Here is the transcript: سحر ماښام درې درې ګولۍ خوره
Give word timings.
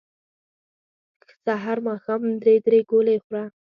سحر 1.43 1.77
ماښام 1.87 2.21
درې 2.41 2.55
درې 2.65 2.79
ګولۍ 2.89 3.17
خوره 3.25 3.43